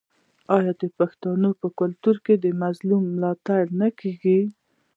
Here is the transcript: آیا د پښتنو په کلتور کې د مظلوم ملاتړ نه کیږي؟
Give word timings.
آیا 0.55 0.73
د 0.81 0.83
پښتنو 0.97 1.49
په 1.61 1.67
کلتور 1.79 2.15
کې 2.25 2.35
د 2.43 2.45
مظلوم 2.61 3.03
ملاتړ 3.15 3.61
نه 3.79 3.89
کیږي؟ 3.99 4.39